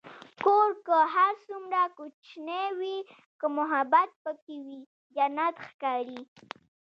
کور 0.43 0.69
که 0.85 0.97
هر 1.15 1.33
څومره 1.45 1.81
کوچنی 1.97 2.65
وي، 2.79 2.97
که 3.39 3.45
محبت 3.57 4.09
پکې 4.23 4.57
وي، 4.65 4.79
جنت 5.15 5.55
ښکاري. 5.67 6.21